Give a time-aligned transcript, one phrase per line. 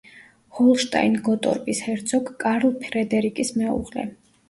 [0.59, 4.13] ჰოლშტაინ-გოტორპის ჰერცოგ კარლ ფრედერიკის მეუღლე.